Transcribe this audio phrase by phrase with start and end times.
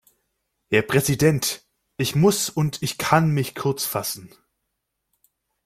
[0.71, 1.63] Herr Präsident!
[1.97, 4.33] Ich muss und ich kann mich kurzfassen.